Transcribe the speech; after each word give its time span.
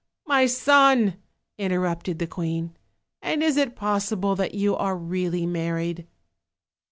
my 0.25 0.47
son," 0.47 1.17
interrupted 1.59 2.17
the 2.17 2.25
queen, 2.25 2.75
"and 3.21 3.43
is 3.43 3.55
it 3.55 3.75
pos 3.75 4.07
sible 4.07 4.35
that 4.35 4.55
you 4.55 4.75
are 4.75 4.97
really 4.97 5.45
married?" 5.45 6.07